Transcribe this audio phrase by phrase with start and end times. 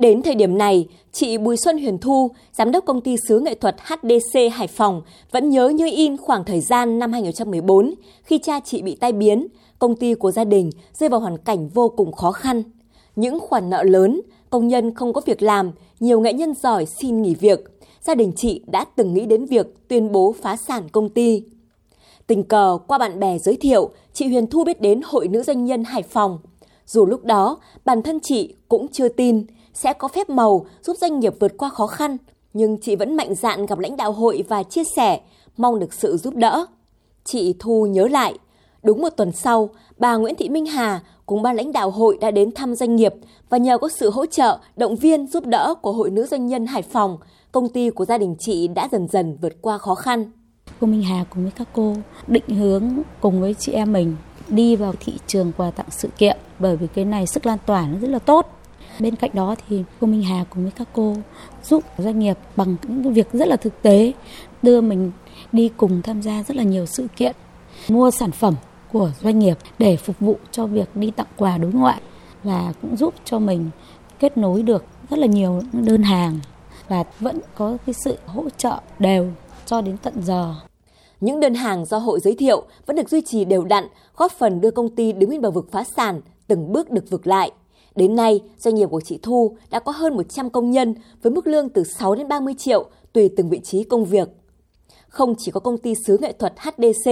[0.00, 3.54] Đến thời điểm này, chị Bùi Xuân Huyền Thu, giám đốc công ty sứ nghệ
[3.54, 8.60] thuật HDC Hải Phòng, vẫn nhớ như in khoảng thời gian năm 2014 khi cha
[8.60, 9.46] chị bị tai biến,
[9.78, 12.62] công ty của gia đình rơi vào hoàn cảnh vô cùng khó khăn.
[13.16, 17.22] Những khoản nợ lớn, công nhân không có việc làm, nhiều nghệ nhân giỏi xin
[17.22, 17.60] nghỉ việc.
[18.02, 21.42] Gia đình chị đã từng nghĩ đến việc tuyên bố phá sản công ty.
[22.26, 25.64] Tình cờ qua bạn bè giới thiệu, chị Huyền Thu biết đến Hội Nữ Doanh
[25.64, 26.38] nhân Hải Phòng.
[26.86, 31.20] Dù lúc đó, bản thân chị cũng chưa tin sẽ có phép màu giúp doanh
[31.20, 32.16] nghiệp vượt qua khó khăn,
[32.52, 35.20] nhưng chị vẫn mạnh dạn gặp lãnh đạo hội và chia sẻ,
[35.56, 36.66] mong được sự giúp đỡ.
[37.24, 38.34] Chị Thu nhớ lại,
[38.82, 39.68] đúng một tuần sau,
[39.98, 43.14] bà Nguyễn Thị Minh Hà cùng ban lãnh đạo hội đã đến thăm doanh nghiệp
[43.48, 46.66] và nhờ có sự hỗ trợ, động viên giúp đỡ của Hội Nữ Doanh nhân
[46.66, 47.18] Hải Phòng,
[47.52, 50.30] công ty của gia đình chị đã dần dần vượt qua khó khăn.
[50.80, 51.94] Cô Minh Hà cùng với các cô
[52.26, 54.16] định hướng cùng với chị em mình
[54.48, 57.86] đi vào thị trường quà tặng sự kiện bởi vì cái này sức lan tỏa
[57.86, 58.59] nó rất là tốt.
[59.00, 61.16] Bên cạnh đó thì cô Minh Hà cùng với các cô
[61.64, 64.12] giúp doanh nghiệp bằng những việc rất là thực tế
[64.62, 65.12] đưa mình
[65.52, 67.36] đi cùng tham gia rất là nhiều sự kiện
[67.88, 68.54] mua sản phẩm
[68.92, 72.00] của doanh nghiệp để phục vụ cho việc đi tặng quà đối ngoại
[72.44, 73.70] và cũng giúp cho mình
[74.18, 76.38] kết nối được rất là nhiều đơn hàng
[76.88, 79.32] và vẫn có cái sự hỗ trợ đều
[79.66, 80.54] cho đến tận giờ.
[81.20, 83.84] Những đơn hàng do hội giới thiệu vẫn được duy trì đều đặn,
[84.16, 87.26] góp phần đưa công ty đứng bên bờ vực phá sản, từng bước được vực
[87.26, 87.50] lại.
[87.94, 91.46] Đến nay, doanh nghiệp của chị Thu đã có hơn 100 công nhân với mức
[91.46, 94.28] lương từ 6 đến 30 triệu tùy từng vị trí công việc.
[95.08, 97.10] Không chỉ có công ty sứ nghệ thuật HDC,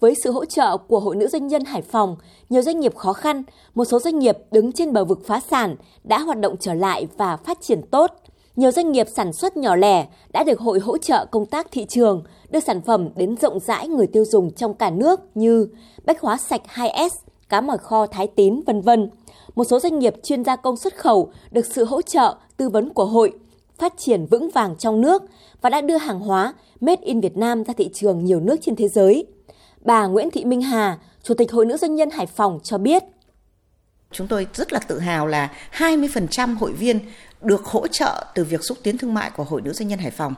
[0.00, 2.16] với sự hỗ trợ của Hội Nữ Doanh nhân Hải Phòng,
[2.48, 3.42] nhiều doanh nghiệp khó khăn,
[3.74, 7.08] một số doanh nghiệp đứng trên bờ vực phá sản đã hoạt động trở lại
[7.16, 8.10] và phát triển tốt.
[8.56, 11.86] Nhiều doanh nghiệp sản xuất nhỏ lẻ đã được hội hỗ trợ công tác thị
[11.88, 15.68] trường, đưa sản phẩm đến rộng rãi người tiêu dùng trong cả nước như
[16.04, 17.10] bách hóa sạch 2S,
[17.48, 19.10] cá mỏi kho Thái Tín, vân vân.
[19.54, 22.92] Một số doanh nghiệp chuyên gia công xuất khẩu được sự hỗ trợ, tư vấn
[22.94, 23.32] của hội,
[23.78, 25.22] phát triển vững vàng trong nước
[25.60, 28.76] và đã đưa hàng hóa made in Việt Nam ra thị trường nhiều nước trên
[28.76, 29.26] thế giới.
[29.84, 33.02] Bà Nguyễn Thị Minh Hà, Chủ tịch Hội Nữ Doanh nhân Hải Phòng cho biết.
[34.10, 36.98] Chúng tôi rất là tự hào là 20% hội viên
[37.42, 40.10] được hỗ trợ từ việc xúc tiến thương mại của Hội Nữ Doanh nhân Hải
[40.10, 40.34] Phòng.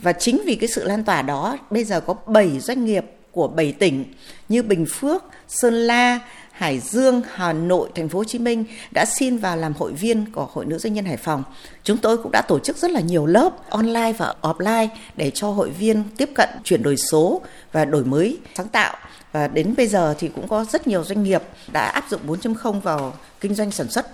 [0.00, 3.48] Và chính vì cái sự lan tỏa đó, bây giờ có 7 doanh nghiệp của
[3.48, 4.04] 7 tỉnh
[4.48, 6.20] như Bình Phước, Sơn La,
[6.52, 10.32] Hải Dương, Hà Nội, Thành phố Hồ Chí Minh đã xin vào làm hội viên
[10.32, 11.44] của Hội Nữ Doanh nhân Hải Phòng.
[11.84, 15.50] Chúng tôi cũng đã tổ chức rất là nhiều lớp online và offline để cho
[15.50, 17.40] hội viên tiếp cận chuyển đổi số
[17.72, 18.96] và đổi mới sáng tạo.
[19.32, 22.80] Và đến bây giờ thì cũng có rất nhiều doanh nghiệp đã áp dụng 4.0
[22.80, 24.06] vào kinh doanh sản xuất.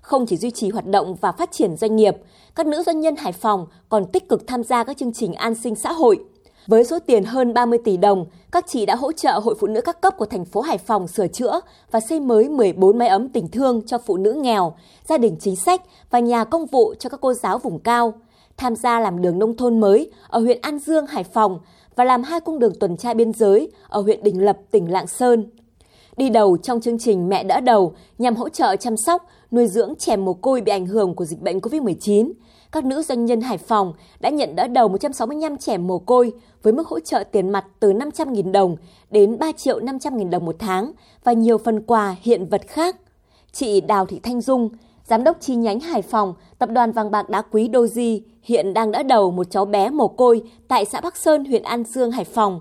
[0.00, 2.14] Không chỉ duy trì hoạt động và phát triển doanh nghiệp,
[2.54, 5.54] các nữ doanh nhân Hải Phòng còn tích cực tham gia các chương trình an
[5.54, 6.18] sinh xã hội,
[6.66, 9.80] với số tiền hơn 30 tỷ đồng, các chị đã hỗ trợ Hội Phụ nữ
[9.80, 13.28] các cấp của thành phố Hải Phòng sửa chữa và xây mới 14 máy ấm
[13.28, 14.74] tình thương cho phụ nữ nghèo,
[15.08, 18.14] gia đình chính sách và nhà công vụ cho các cô giáo vùng cao,
[18.56, 21.58] tham gia làm đường nông thôn mới ở huyện An Dương, Hải Phòng
[21.96, 25.06] và làm hai cung đường tuần tra biên giới ở huyện Đình Lập, tỉnh Lạng
[25.06, 25.50] Sơn.
[26.16, 29.94] Đi đầu trong chương trình Mẹ đỡ đầu nhằm hỗ trợ chăm sóc, nuôi dưỡng
[29.98, 32.32] trẻ mồ côi bị ảnh hưởng của dịch bệnh COVID-19,
[32.72, 36.72] các nữ doanh nhân Hải Phòng đã nhận đỡ đầu 165 trẻ mồ côi với
[36.72, 38.76] mức hỗ trợ tiền mặt từ 500.000 đồng
[39.10, 40.92] đến 3 triệu 500.000 đồng một tháng
[41.24, 42.96] và nhiều phần quà hiện vật khác.
[43.52, 44.68] Chị Đào Thị Thanh Dung,
[45.04, 48.92] Giám đốc chi nhánh Hải Phòng, Tập đoàn vàng bạc đá quý Doji hiện đang
[48.92, 52.24] đỡ đầu một cháu bé mồ côi tại xã Bắc Sơn, huyện An Dương, Hải
[52.24, 52.60] Phòng.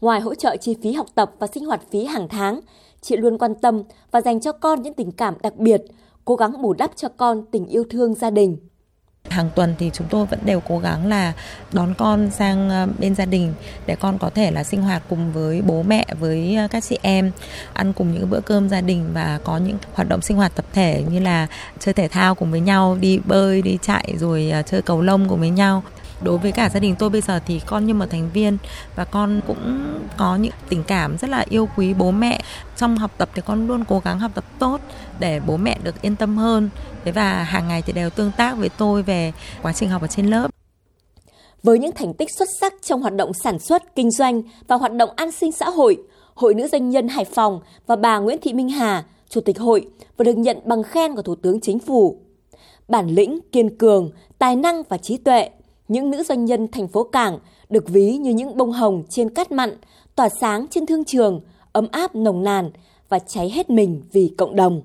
[0.00, 2.60] Ngoài hỗ trợ chi phí học tập và sinh hoạt phí hàng tháng,
[3.02, 5.82] chị luôn quan tâm và dành cho con những tình cảm đặc biệt,
[6.24, 8.56] cố gắng bù đắp cho con tình yêu thương gia đình.
[9.28, 11.32] Hàng tuần thì chúng tôi vẫn đều cố gắng là
[11.72, 13.54] đón con sang ờ, bên gia đình
[13.86, 16.98] để con có thể là sinh hoạt cùng với bố mẹ, với ờ, các chị
[17.02, 17.30] em,
[17.72, 20.64] ăn cùng những bữa cơm gia đình và có những hoạt động sinh hoạt tập
[20.72, 21.46] thể như là
[21.78, 25.28] chơi thể thao cùng với nhau, đi bơi, đi chạy rồi ờ, chơi cầu lông
[25.28, 25.82] cùng với nhau
[26.22, 28.58] đối với cả gia đình tôi bây giờ thì con như một thành viên
[28.96, 29.80] và con cũng
[30.16, 32.40] có những tình cảm rất là yêu quý bố mẹ.
[32.76, 34.80] Trong học tập thì con luôn cố gắng học tập tốt
[35.18, 36.70] để bố mẹ được yên tâm hơn.
[37.04, 39.32] Thế và hàng ngày thì đều tương tác với tôi về
[39.62, 40.50] quá trình học ở trên lớp.
[41.62, 44.92] Với những thành tích xuất sắc trong hoạt động sản xuất, kinh doanh và hoạt
[44.92, 45.98] động an sinh xã hội,
[46.34, 49.86] Hội Nữ Doanh nhân Hải Phòng và bà Nguyễn Thị Minh Hà, Chủ tịch hội,
[50.16, 52.18] vừa được nhận bằng khen của Thủ tướng Chính phủ.
[52.88, 55.50] Bản lĩnh, kiên cường, tài năng và trí tuệ
[55.92, 59.52] những nữ doanh nhân thành phố Cảng được ví như những bông hồng trên cát
[59.52, 59.76] mặn,
[60.14, 61.40] tỏa sáng trên thương trường,
[61.72, 62.70] ấm áp nồng nàn
[63.08, 64.82] và cháy hết mình vì cộng đồng.